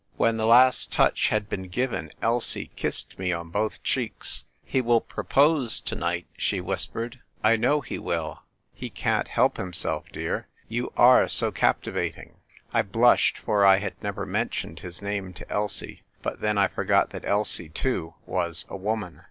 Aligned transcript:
When 0.17 0.37
the 0.37 0.47
last 0.47 0.91
touch 0.91 1.29
had 1.29 1.47
been 1.47 1.67
given 1.69 2.09
Elsie 2.23 2.71
kissed 2.75 3.19
me 3.19 3.31
on 3.31 3.51
both 3.51 3.83
cheeks." 3.83 4.45
He 4.73 4.81
will 4.81 4.99
propose 4.99 5.79
to 5.81 5.95
nigiit," 5.95 6.25
she 6.35 6.59
whispered." 6.59 7.19
I 7.43 7.55
know 7.55 7.81
he 7.81 7.99
will: 7.99 8.41
he 8.73 8.89
can't 8.89 9.27
help 9.27 9.57
himself, 9.57 10.05
dear. 10.11 10.47
You 10.67 10.91
are 10.97 11.27
so 11.27 11.51
captivating!" 11.51 12.37
I 12.73 12.81
blushed, 12.81 13.37
for 13.37 13.63
I 13.63 13.77
had 13.77 13.93
never 14.01 14.25
mentioned 14.25 14.79
his 14.79 15.03
name 15.03 15.33
to 15.33 15.47
Elsie; 15.51 16.01
but 16.23 16.41
then, 16.41 16.57
I 16.57 16.67
forgot 16.67 17.11
that 17.11 17.23
Elsie 17.27 17.69
too 17.69 18.15
was 18.25 18.65
a 18.69 18.77
woman. 18.77 19.19